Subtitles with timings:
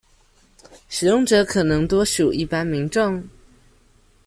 [0.89, 3.23] 使用者可能多屬一般民眾